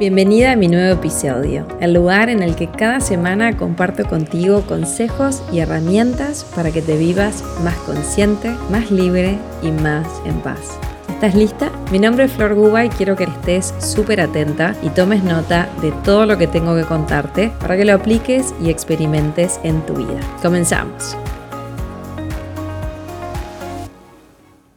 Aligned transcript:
Bienvenida 0.00 0.52
a 0.52 0.56
mi 0.56 0.66
nuevo 0.66 0.98
episodio, 0.98 1.68
el 1.78 1.92
lugar 1.92 2.30
en 2.30 2.42
el 2.42 2.56
que 2.56 2.70
cada 2.70 3.00
semana 3.00 3.58
comparto 3.58 4.08
contigo 4.08 4.62
consejos 4.62 5.42
y 5.52 5.58
herramientas 5.58 6.46
para 6.54 6.70
que 6.70 6.80
te 6.80 6.96
vivas 6.96 7.44
más 7.62 7.76
consciente, 7.80 8.48
más 8.70 8.90
libre 8.90 9.36
y 9.62 9.70
más 9.70 10.08
en 10.24 10.40
paz. 10.40 10.78
¿Estás 11.10 11.34
lista? 11.34 11.70
Mi 11.92 11.98
nombre 11.98 12.24
es 12.24 12.32
Flor 12.32 12.54
Guba 12.54 12.86
y 12.86 12.88
quiero 12.88 13.14
que 13.14 13.24
estés 13.24 13.74
súper 13.78 14.22
atenta 14.22 14.74
y 14.82 14.88
tomes 14.88 15.22
nota 15.22 15.68
de 15.82 15.92
todo 16.02 16.24
lo 16.24 16.38
que 16.38 16.46
tengo 16.46 16.74
que 16.74 16.84
contarte 16.84 17.52
para 17.60 17.76
que 17.76 17.84
lo 17.84 17.92
apliques 17.92 18.54
y 18.64 18.70
experimentes 18.70 19.60
en 19.64 19.84
tu 19.84 19.92
vida. 19.96 20.20
Comenzamos. 20.40 21.14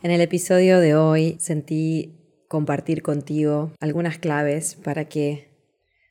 En 0.01 0.11
el 0.11 0.19
episodio 0.19 0.81
de 0.81 0.97
hoy 0.97 1.37
sentí 1.39 2.11
compartir 2.53 3.01
contigo 3.01 3.71
algunas 3.79 4.19
claves 4.19 4.75
para 4.75 5.05
que 5.05 5.49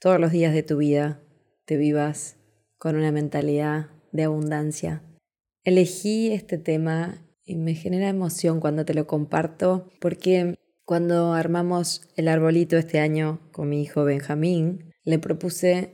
todos 0.01 0.19
los 0.19 0.33
días 0.33 0.53
de 0.53 0.65
tu 0.65 0.77
vida 0.77 1.21
te 1.67 1.77
vivas 1.77 2.37
con 2.79 2.97
una 2.97 3.13
mentalidad 3.13 3.91
de 4.11 4.25
abundancia. 4.25 5.05
Elegí 5.63 6.33
este 6.33 6.59
tema 6.59 7.25
y 7.45 7.55
me 7.55 7.77
genera 7.77 8.09
emoción 8.09 8.59
cuando 8.59 8.85
te 8.85 8.93
lo 8.93 9.07
comparto 9.07 9.89
porque 10.01 10.57
cuando 10.85 11.33
armamos 11.33 12.09
el 12.17 12.27
arbolito 12.27 12.77
este 12.77 12.99
año 12.99 13.39
con 13.53 13.69
mi 13.69 13.81
hijo 13.81 14.03
Benjamín, 14.03 14.91
le 15.05 15.21
propuse 15.21 15.93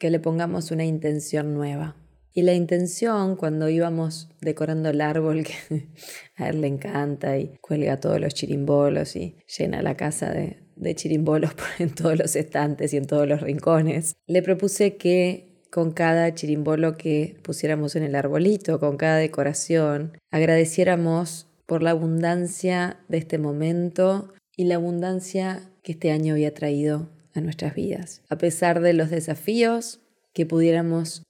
que 0.00 0.10
le 0.10 0.18
pongamos 0.18 0.72
una 0.72 0.84
intención 0.84 1.54
nueva. 1.54 1.94
Y 2.36 2.42
la 2.42 2.52
intención, 2.52 3.36
cuando 3.36 3.68
íbamos 3.68 4.28
decorando 4.40 4.90
el 4.90 5.00
árbol, 5.00 5.44
que 5.46 5.88
a 6.36 6.48
él 6.48 6.60
le 6.60 6.66
encanta 6.66 7.38
y 7.38 7.56
cuelga 7.60 8.00
todos 8.00 8.20
los 8.20 8.34
chirimbolos 8.34 9.14
y 9.14 9.36
llena 9.56 9.82
la 9.82 9.96
casa 9.96 10.30
de, 10.32 10.58
de 10.76 10.94
chirimbolos 10.94 11.52
en 11.78 11.94
todos 11.94 12.18
los 12.18 12.34
estantes 12.36 12.92
y 12.92 12.96
en 12.96 13.06
todos 13.06 13.28
los 13.28 13.40
rincones, 13.40 14.16
le 14.26 14.42
propuse 14.42 14.96
que 14.96 15.54
con 15.70 15.92
cada 15.92 16.34
chirimbolo 16.34 16.96
que 16.96 17.36
pusiéramos 17.42 17.96
en 17.96 18.04
el 18.04 18.14
arbolito, 18.14 18.78
con 18.78 18.96
cada 18.96 19.16
decoración, 19.16 20.18
agradeciéramos 20.30 21.48
por 21.66 21.82
la 21.82 21.90
abundancia 21.90 22.98
de 23.08 23.18
este 23.18 23.38
momento 23.38 24.32
y 24.56 24.64
la 24.64 24.76
abundancia 24.76 25.70
que 25.82 25.92
este 25.92 26.12
año 26.12 26.34
había 26.34 26.54
traído 26.54 27.10
a 27.34 27.40
nuestras 27.40 27.74
vidas. 27.74 28.22
A 28.28 28.38
pesar 28.38 28.80
de 28.80 28.92
los 28.92 29.10
desafíos, 29.10 30.00
que 30.32 30.46
pudiéramos 30.46 31.24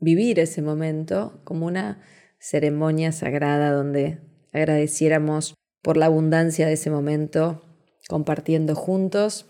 vivir 0.00 0.40
ese 0.40 0.62
momento 0.62 1.40
como 1.44 1.66
una 1.66 2.02
ceremonia 2.38 3.12
sagrada 3.12 3.72
donde 3.72 4.18
agradeciéramos 4.52 5.54
por 5.82 5.96
la 5.96 6.06
abundancia 6.06 6.66
de 6.66 6.74
ese 6.74 6.90
momento 6.90 7.62
compartiendo 8.08 8.74
juntos 8.74 9.46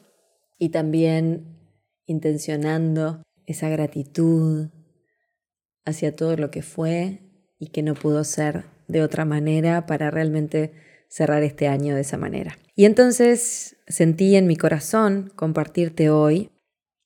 y 0.59 0.71
también 0.71 1.59
intencionando 2.06 3.23
esa 3.47 3.69
gratitud 3.69 4.69
hacia 5.84 6.15
todo 6.15 6.37
lo 6.37 6.51
que 6.51 6.62
fue 6.62 7.21
y 7.59 7.69
que 7.69 7.83
no 7.83 7.95
pudo 7.95 8.25
ser 8.25 8.65
de 8.89 9.03
otra 9.03 9.25
manera 9.25 9.87
para 9.87 10.11
realmente 10.11 10.73
cerrar 11.09 11.43
este 11.43 11.69
año 11.69 11.95
de 11.95 12.03
esa 12.03 12.17
manera. 12.17 12.59
Y 12.75 12.84
entonces 12.84 13.77
sentí 13.87 14.37
en 14.37 14.47
mi 14.47 14.56
corazón 14.56 15.33
compartirte 15.34 16.11
hoy 16.11 16.51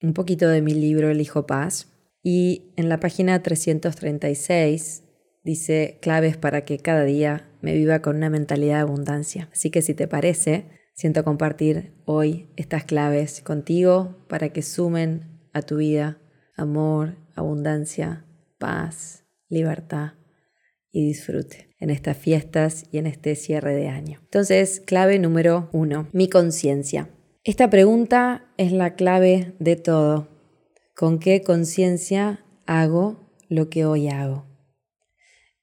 un 0.02 0.12
poquito 0.12 0.48
de 0.48 0.60
mi 0.60 0.74
libro 0.74 1.10
El 1.10 1.20
Hijo 1.20 1.46
Paz, 1.46 1.93
y 2.24 2.72
en 2.76 2.88
la 2.88 2.98
página 2.98 3.40
336 3.42 5.04
dice 5.44 5.98
claves 6.00 6.38
para 6.38 6.64
que 6.64 6.78
cada 6.78 7.04
día 7.04 7.46
me 7.60 7.74
viva 7.74 8.00
con 8.00 8.16
una 8.16 8.30
mentalidad 8.30 8.76
de 8.76 8.80
abundancia. 8.80 9.50
Así 9.52 9.70
que 9.70 9.82
si 9.82 9.92
te 9.92 10.08
parece, 10.08 10.64
siento 10.94 11.22
compartir 11.22 11.92
hoy 12.06 12.48
estas 12.56 12.84
claves 12.84 13.42
contigo 13.42 14.16
para 14.26 14.48
que 14.48 14.62
sumen 14.62 15.38
a 15.52 15.60
tu 15.60 15.76
vida 15.76 16.18
amor, 16.56 17.16
abundancia, 17.34 18.24
paz, 18.58 19.24
libertad 19.48 20.12
y 20.90 21.06
disfrute 21.06 21.74
en 21.78 21.90
estas 21.90 22.16
fiestas 22.16 22.86
y 22.90 22.98
en 22.98 23.06
este 23.06 23.34
cierre 23.34 23.74
de 23.74 23.88
año. 23.88 24.20
Entonces, 24.22 24.80
clave 24.80 25.18
número 25.18 25.68
uno, 25.72 26.08
mi 26.12 26.30
conciencia. 26.30 27.10
Esta 27.42 27.68
pregunta 27.68 28.46
es 28.56 28.72
la 28.72 28.94
clave 28.94 29.52
de 29.58 29.76
todo 29.76 30.33
¿Con 30.96 31.18
qué 31.18 31.42
conciencia 31.42 32.44
hago 32.66 33.18
lo 33.48 33.68
que 33.68 33.84
hoy 33.84 34.06
hago? 34.06 34.46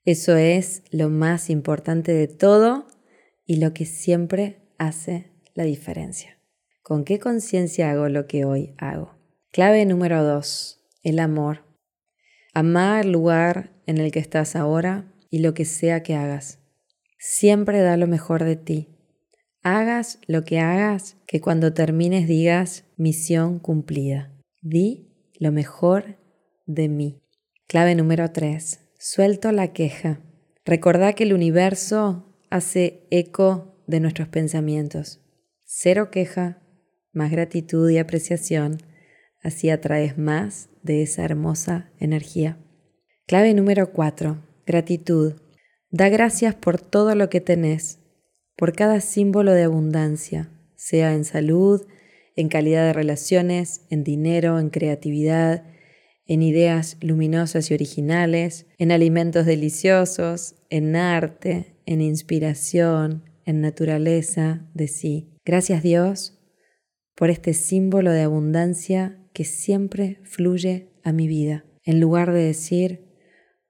Eso 0.03 0.36
es 0.36 0.84
lo 0.92 1.08
más 1.08 1.50
importante 1.50 2.12
de 2.12 2.28
todo 2.28 2.86
y 3.46 3.56
lo 3.56 3.74
que 3.74 3.86
siempre 3.86 4.59
hace 4.78 5.31
la 5.53 5.64
diferencia. 5.64 6.38
¿Con 6.84 7.06
qué 7.06 7.18
conciencia 7.20 7.91
hago 7.91 8.09
lo 8.09 8.28
que 8.28 8.44
hoy 8.44 8.75
hago? 8.78 9.16
Clave 9.53 9.86
número 9.86 10.22
dos, 10.22 10.84
el 11.02 11.18
amor. 11.18 11.64
Amar 12.53 13.06
el 13.06 13.14
lugar 13.14 13.72
en 13.86 14.00
el 14.00 14.12
que 14.12 14.20
estás 14.20 14.58
ahora 14.58 15.14
y 15.30 15.40
lo 15.40 15.53
que 15.53 15.64
sea 15.64 16.03
que 16.03 16.14
hagas. 16.14 16.59
Siempre 17.18 17.80
da 17.80 17.96
lo 17.96 18.08
mejor 18.08 18.44
de 18.44 18.58
ti. 18.58 18.90
Hagas 19.64 20.20
lo 20.28 20.44
que 20.44 20.59
hagas, 20.59 21.16
que 21.25 21.40
cuando 21.40 21.74
termines 21.74 22.28
digas 22.28 22.84
misión 22.97 23.59
cumplida. 23.59 24.38
Di 24.62 25.10
lo 25.41 25.52
mejor 25.52 26.18
de 26.68 26.88
mí. 26.88 27.19
Clave 27.68 27.96
número 27.96 28.31
3. 28.31 28.79
Suelto 29.00 29.52
la 29.52 29.74
queja. 29.74 30.19
Recordá 30.66 31.13
que 31.13 31.24
el 31.24 31.34
universo 31.34 32.38
hace 32.52 33.07
eco 33.09 33.81
de 33.88 34.02
nuestros 34.02 34.28
pensamientos. 34.28 35.19
Cero 35.63 36.12
queja, 36.12 36.62
más 37.12 37.31
gratitud 37.31 37.90
y 37.90 37.97
apreciación, 37.97 38.78
así 39.41 39.72
atraes 39.72 40.16
más 40.16 40.69
de 40.84 41.02
esa 41.02 41.25
hermosa 41.25 41.90
energía. 42.00 42.59
Clave 43.25 43.56
número 43.56 43.94
4. 43.94 44.38
Gratitud. 44.68 45.41
Da 45.90 46.09
gracias 46.09 46.53
por 46.53 46.79
todo 46.79 47.16
lo 47.16 47.31
que 47.31 47.41
tenés, 47.41 47.97
por 48.56 48.73
cada 48.73 49.02
símbolo 49.02 49.53
de 49.53 49.63
abundancia, 49.63 50.52
sea 50.75 51.16
en 51.16 51.25
salud, 51.25 51.81
en 52.36 52.50
calidad 52.50 52.86
de 52.86 52.94
relaciones, 52.94 53.81
en 53.90 54.03
dinero, 54.03 54.59
en 54.59 54.69
creatividad, 54.69 55.66
en 56.25 56.42
ideas 56.42 56.97
luminosas 57.02 57.69
y 57.72 57.74
originales, 57.74 58.68
en 58.78 58.92
alimentos 58.92 59.46
deliciosos, 59.46 60.56
en 60.70 60.96
arte, 60.96 61.75
en 61.86 62.02
inspiración, 62.02 63.24
en 63.46 63.62
naturaleza 63.62 64.70
de 64.74 64.88
sí. 64.88 65.34
Gracias 65.44 65.84
Dios 65.84 66.38
por 67.16 67.30
este 67.30 67.53
símbolo 67.53 68.12
de 68.12 68.22
abundancia 68.22 69.20
que 69.34 69.44
siempre 69.44 70.20
fluye 70.24 70.90
a 71.03 71.12
mi 71.12 71.28
vida. 71.28 71.66
En 71.84 72.00
lugar 72.00 72.31
de 72.31 72.44
decir, 72.44 73.09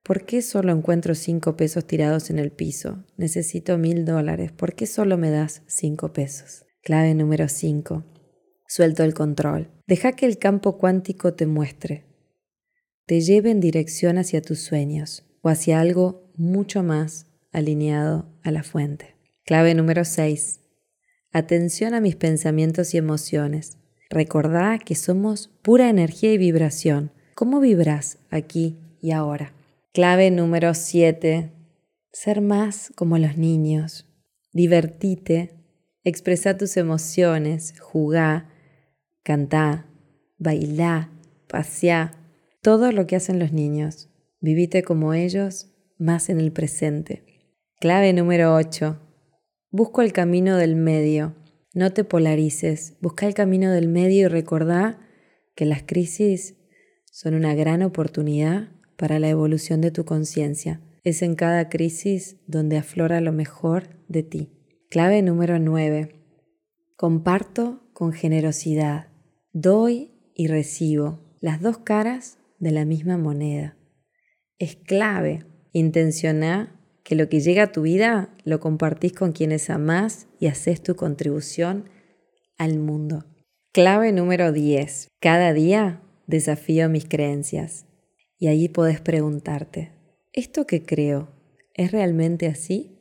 ¿por 0.03 0.25
qué 0.25 0.41
solo 0.41 0.71
encuentro 0.71 1.15
cinco 1.15 1.57
pesos 1.57 1.85
tirados 1.85 2.29
en 2.29 2.39
el 2.39 2.51
piso? 2.51 3.05
Necesito 3.17 3.77
mil 3.77 4.05
dólares. 4.05 4.51
¿Por 4.51 4.75
qué 4.75 4.85
solo 4.85 5.17
me 5.17 5.31
das 5.31 5.63
cinco 5.67 6.13
pesos? 6.13 6.65
Clave 6.83 7.13
número 7.13 7.47
cinco. 7.47 8.05
Suelto 8.73 9.03
el 9.03 9.13
control. 9.13 9.69
Deja 9.85 10.13
que 10.13 10.25
el 10.25 10.37
campo 10.37 10.77
cuántico 10.77 11.33
te 11.33 11.45
muestre, 11.45 12.05
te 13.05 13.19
lleve 13.19 13.51
en 13.51 13.59
dirección 13.59 14.17
hacia 14.17 14.41
tus 14.41 14.61
sueños 14.61 15.25
o 15.41 15.49
hacia 15.49 15.81
algo 15.81 16.31
mucho 16.37 16.81
más 16.81 17.25
alineado 17.51 18.29
a 18.43 18.51
la 18.51 18.63
fuente. 18.63 19.17
Clave 19.43 19.75
número 19.75 20.05
6. 20.05 20.61
Atención 21.33 21.93
a 21.93 21.99
mis 21.99 22.15
pensamientos 22.15 22.93
y 22.93 22.97
emociones. 22.97 23.77
Recordá 24.09 24.79
que 24.79 24.95
somos 24.95 25.49
pura 25.61 25.89
energía 25.89 26.31
y 26.31 26.37
vibración. 26.37 27.11
¿Cómo 27.35 27.59
vibras 27.59 28.19
aquí 28.29 28.79
y 29.01 29.11
ahora? 29.11 29.53
Clave 29.91 30.31
número 30.31 30.73
7. 30.75 31.51
Ser 32.13 32.39
más 32.39 32.93
como 32.95 33.17
los 33.17 33.35
niños. 33.35 34.07
Divertite, 34.53 35.57
expresa 36.05 36.55
tus 36.55 36.77
emociones, 36.77 37.73
jugá, 37.77 38.47
cantá, 39.23 39.87
bailá, 40.37 41.11
paseá, 41.47 42.13
todo 42.61 42.91
lo 42.91 43.07
que 43.07 43.15
hacen 43.15 43.39
los 43.39 43.51
niños. 43.51 44.09
Vivite 44.39 44.83
como 44.83 45.13
ellos, 45.13 45.71
más 45.97 46.29
en 46.29 46.39
el 46.39 46.51
presente. 46.51 47.23
Clave 47.79 48.13
número 48.13 48.55
8. 48.55 48.99
Busco 49.69 50.01
el 50.01 50.13
camino 50.13 50.57
del 50.57 50.75
medio. 50.75 51.35
No 51.73 51.91
te 51.93 52.03
polarices. 52.03 52.97
Busca 53.01 53.27
el 53.27 53.33
camino 53.33 53.71
del 53.71 53.87
medio 53.87 54.25
y 54.25 54.27
recordá 54.27 54.99
que 55.55 55.65
las 55.65 55.83
crisis 55.83 56.55
son 57.11 57.33
una 57.33 57.55
gran 57.55 57.83
oportunidad 57.83 58.69
para 58.97 59.19
la 59.19 59.29
evolución 59.29 59.81
de 59.81 59.91
tu 59.91 60.05
conciencia. 60.05 60.81
Es 61.03 61.21
en 61.21 61.35
cada 61.35 61.69
crisis 61.69 62.37
donde 62.47 62.77
aflora 62.77 63.21
lo 63.21 63.31
mejor 63.31 63.89
de 64.07 64.23
ti. 64.23 64.49
Clave 64.89 65.21
número 65.21 65.57
9. 65.57 66.15
Comparto 66.95 67.89
con 67.93 68.11
generosidad. 68.11 69.10
Doy 69.53 70.11
y 70.33 70.47
recibo, 70.47 71.19
las 71.41 71.59
dos 71.59 71.79
caras 71.79 72.37
de 72.59 72.71
la 72.71 72.85
misma 72.85 73.17
moneda. 73.17 73.77
Es 74.59 74.77
clave 74.77 75.45
intencionar 75.73 76.79
que 77.03 77.15
lo 77.15 77.27
que 77.27 77.41
llega 77.41 77.63
a 77.63 77.71
tu 77.73 77.81
vida 77.81 78.33
lo 78.45 78.61
compartís 78.61 79.11
con 79.11 79.33
quienes 79.33 79.69
amás 79.69 80.27
y 80.39 80.47
haces 80.47 80.81
tu 80.81 80.95
contribución 80.95 81.89
al 82.57 82.79
mundo. 82.79 83.25
Clave 83.73 84.13
número 84.13 84.53
10. 84.53 85.09
Cada 85.19 85.51
día 85.51 86.01
desafío 86.27 86.87
mis 86.87 87.05
creencias. 87.05 87.85
Y 88.37 88.47
allí 88.47 88.69
podés 88.69 89.01
preguntarte, 89.01 89.91
¿esto 90.31 90.65
que 90.65 90.83
creo 90.83 91.27
es 91.73 91.91
realmente 91.91 92.47
así? 92.47 92.97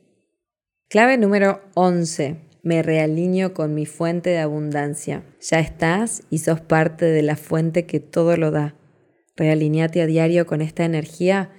Clave 0.89 1.17
número 1.17 1.61
11. 1.75 2.50
Me 2.63 2.83
realineo 2.83 3.53
con 3.53 3.73
mi 3.73 3.85
fuente 3.85 4.29
de 4.29 4.39
abundancia. 4.39 5.23
Ya 5.41 5.59
estás 5.59 6.23
y 6.29 6.39
sos 6.39 6.61
parte 6.61 7.05
de 7.05 7.23
la 7.23 7.35
fuente 7.35 7.85
que 7.85 7.99
todo 7.99 8.37
lo 8.37 8.51
da. 8.51 8.75
Realineate 9.35 10.01
a 10.01 10.05
diario 10.05 10.45
con 10.45 10.61
esta 10.61 10.85
energía 10.85 11.51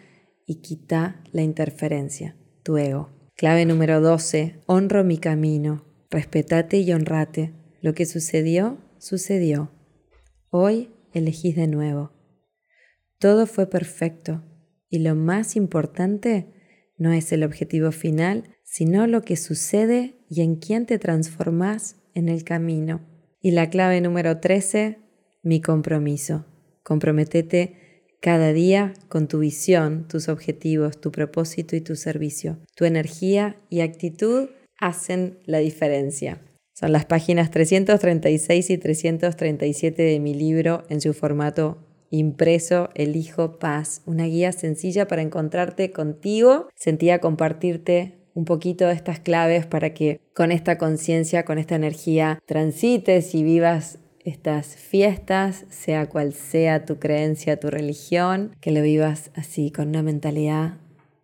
y 0.46 0.56
quita 0.56 1.22
la 1.32 1.42
interferencia, 1.42 2.36
tu 2.62 2.76
ego. 2.76 3.10
Clave 3.36 3.66
número 3.66 4.00
12. 4.00 4.60
Honro 4.66 5.02
mi 5.02 5.18
camino. 5.18 5.84
Respetate 6.10 6.78
y 6.78 6.92
honrate. 6.92 7.52
Lo 7.80 7.94
que 7.94 8.06
sucedió, 8.06 8.78
sucedió. 8.98 9.72
Hoy 10.50 10.90
elegís 11.12 11.56
de 11.56 11.66
nuevo. 11.66 12.12
Todo 13.18 13.46
fue 13.46 13.68
perfecto 13.68 14.44
y 14.88 14.98
lo 14.98 15.16
más 15.16 15.56
importante 15.56 16.52
no 16.98 17.12
es 17.12 17.32
el 17.32 17.42
objetivo 17.42 17.90
final, 17.90 18.54
sino 18.62 19.06
lo 19.06 19.22
que 19.22 19.36
sucede 19.36 20.21
y 20.32 20.40
en 20.40 20.56
quién 20.56 20.86
te 20.86 20.98
transformas 20.98 21.96
en 22.14 22.30
el 22.30 22.42
camino. 22.42 23.02
Y 23.42 23.50
la 23.50 23.68
clave 23.68 24.00
número 24.00 24.40
13, 24.40 24.96
mi 25.42 25.60
compromiso. 25.60 26.46
Comprometete 26.82 28.06
cada 28.22 28.54
día 28.54 28.94
con 29.10 29.28
tu 29.28 29.40
visión, 29.40 30.08
tus 30.08 30.30
objetivos, 30.30 30.98
tu 30.98 31.12
propósito 31.12 31.76
y 31.76 31.82
tu 31.82 31.96
servicio. 31.96 32.58
Tu 32.74 32.86
energía 32.86 33.56
y 33.68 33.80
actitud 33.80 34.48
hacen 34.80 35.38
la 35.44 35.58
diferencia. 35.58 36.40
Son 36.72 36.92
las 36.92 37.04
páginas 37.04 37.50
336 37.50 38.70
y 38.70 38.78
337 38.78 40.02
de 40.02 40.18
mi 40.18 40.32
libro 40.32 40.84
en 40.88 41.02
su 41.02 41.12
formato 41.12 41.76
impreso 42.08 42.88
Elijo 42.94 43.58
Paz, 43.58 44.00
una 44.06 44.24
guía 44.24 44.52
sencilla 44.52 45.06
para 45.08 45.20
encontrarte 45.20 45.92
contigo. 45.92 46.68
Sentía 46.74 47.18
compartirte 47.18 48.21
un 48.34 48.44
poquito 48.44 48.86
de 48.86 48.94
estas 48.94 49.20
claves 49.20 49.66
para 49.66 49.94
que 49.94 50.20
con 50.34 50.52
esta 50.52 50.78
conciencia, 50.78 51.44
con 51.44 51.58
esta 51.58 51.74
energía, 51.74 52.38
transites 52.46 53.34
y 53.34 53.42
vivas 53.42 53.98
estas 54.24 54.76
fiestas, 54.76 55.64
sea 55.68 56.08
cual 56.08 56.32
sea 56.32 56.84
tu 56.84 56.98
creencia, 56.98 57.58
tu 57.58 57.70
religión, 57.70 58.54
que 58.60 58.70
lo 58.70 58.82
vivas 58.82 59.30
así, 59.34 59.70
con 59.70 59.88
una 59.88 60.02
mentalidad 60.02 60.78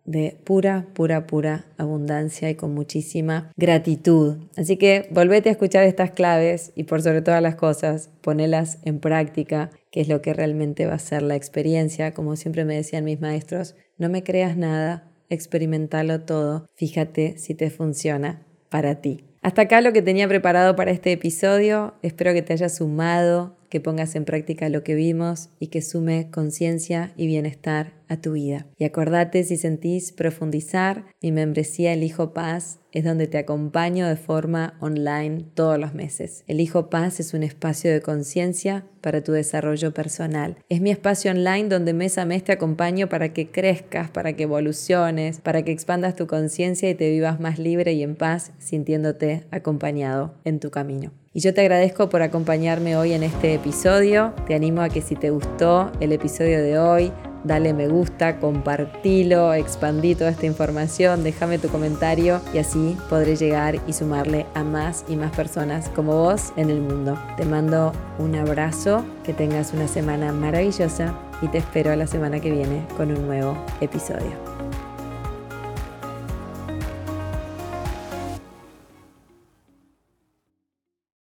de 0.09 0.35
pura, 0.43 0.87
pura, 0.95 1.27
pura 1.27 1.65
abundancia 1.77 2.49
y 2.49 2.55
con 2.55 2.73
muchísima 2.73 3.51
gratitud. 3.55 4.37
Así 4.57 4.75
que 4.75 5.07
volvete 5.11 5.49
a 5.49 5.51
escuchar 5.51 5.83
estas 5.83 6.11
claves 6.11 6.71
y 6.75 6.85
por 6.85 7.03
sobre 7.03 7.21
todas 7.21 7.43
las 7.43 7.55
cosas, 7.55 8.09
ponelas 8.21 8.79
en 8.83 8.99
práctica, 8.99 9.69
que 9.91 10.01
es 10.01 10.07
lo 10.07 10.21
que 10.21 10.33
realmente 10.33 10.87
va 10.87 10.95
a 10.95 10.99
ser 10.99 11.21
la 11.21 11.35
experiencia. 11.35 12.13
Como 12.15 12.35
siempre 12.37 12.65
me 12.65 12.75
decían 12.75 13.05
mis 13.05 13.21
maestros, 13.21 13.75
no 13.99 14.09
me 14.09 14.23
creas 14.23 14.57
nada, 14.57 15.08
experimentalo 15.29 16.21
todo, 16.21 16.67
fíjate 16.75 17.37
si 17.37 17.53
te 17.53 17.69
funciona 17.69 18.45
para 18.69 19.01
ti. 19.01 19.23
Hasta 19.41 19.63
acá 19.63 19.81
lo 19.81 19.93
que 19.93 20.01
tenía 20.01 20.27
preparado 20.27 20.75
para 20.75 20.91
este 20.91 21.11
episodio. 21.11 21.93
Espero 22.01 22.33
que 22.33 22.41
te 22.41 22.53
haya 22.53 22.69
sumado, 22.69 23.55
que 23.69 23.79
pongas 23.79 24.15
en 24.15 24.25
práctica 24.25 24.67
lo 24.69 24.83
que 24.83 24.95
vimos 24.95 25.49
y 25.59 25.67
que 25.67 25.81
sume 25.81 26.29
conciencia 26.29 27.13
y 27.15 27.27
bienestar 27.27 27.98
a 28.09 28.17
tu 28.17 28.33
vida. 28.33 28.65
Y 28.77 28.83
acordate 28.83 29.43
si 29.43 29.55
sentís 29.55 30.11
profundizar, 30.11 31.05
mi 31.21 31.31
membresía 31.31 31.93
El 31.93 32.03
Hijo 32.03 32.33
Paz 32.33 32.79
es 32.91 33.03
donde 33.03 33.27
te 33.27 33.37
acompaño 33.37 34.07
de 34.07 34.15
forma 34.15 34.75
online 34.79 35.45
todos 35.53 35.79
los 35.79 35.93
meses. 35.93 36.43
El 36.47 36.59
Hijo 36.59 36.89
Paz 36.89 37.19
es 37.19 37.33
un 37.33 37.43
espacio 37.43 37.91
de 37.91 38.01
conciencia 38.01 38.85
para 39.01 39.23
tu 39.23 39.31
desarrollo 39.31 39.93
personal. 39.93 40.57
Es 40.69 40.81
mi 40.81 40.89
espacio 40.89 41.31
online 41.31 41.69
donde 41.69 41.93
mes 41.93 42.17
a 42.17 42.25
mes 42.25 42.43
te 42.43 42.51
acompaño 42.51 43.07
para 43.07 43.31
que 43.31 43.51
crezcas, 43.51 44.09
para 44.09 44.33
que 44.33 44.43
evoluciones, 44.43 45.39
para 45.39 45.63
que 45.63 45.71
expandas 45.71 46.15
tu 46.15 46.27
conciencia 46.27 46.89
y 46.89 46.95
te 46.95 47.11
vivas 47.11 47.39
más 47.39 47.59
libre 47.59 47.93
y 47.93 48.03
en 48.03 48.15
paz 48.15 48.51
sintiéndote 48.57 49.45
acompañado 49.51 50.33
en 50.43 50.59
tu 50.59 50.71
camino. 50.71 51.11
Y 51.31 51.41
yo 51.41 51.53
te 51.53 51.61
agradezco 51.61 52.09
por 52.09 52.23
acompañarme 52.23 52.97
hoy 52.97 53.13
en 53.13 53.21
este 53.21 53.53
episodio. 53.53 54.33
Te 54.47 54.55
animo 54.55 54.81
a 54.81 54.89
que 54.89 55.01
si 55.01 55.15
te 55.15 55.29
gustó 55.29 55.91
el 55.99 56.11
episodio 56.11 56.61
de 56.61 56.79
hoy, 56.79 57.11
dale 57.43 57.73
me 57.73 57.87
gusta, 57.87 58.39
compartilo, 58.39 59.53
expandí 59.53 60.15
toda 60.15 60.31
esta 60.31 60.45
información, 60.45 61.23
déjame 61.23 61.59
tu 61.59 61.69
comentario 61.69 62.41
y 62.53 62.57
así 62.57 62.97
podré 63.09 63.35
llegar 63.35 63.79
y 63.87 63.93
sumarle 63.93 64.45
a 64.55 64.63
más 64.63 65.05
y 65.07 65.15
más 65.15 65.35
personas 65.35 65.89
como 65.89 66.15
vos 66.15 66.53
en 66.55 66.69
el 66.69 66.81
mundo. 66.81 67.17
Te 67.37 67.45
mando 67.45 67.91
un 68.17 68.35
abrazo, 68.35 69.03
que 69.23 69.33
tengas 69.33 69.73
una 69.73 69.87
semana 69.87 70.31
maravillosa 70.31 71.13
y 71.41 71.47
te 71.47 71.59
espero 71.59 71.95
la 71.95 72.07
semana 72.07 72.39
que 72.39 72.51
viene 72.51 72.85
con 72.97 73.11
un 73.11 73.25
nuevo 73.27 73.55
episodio. 73.81 74.48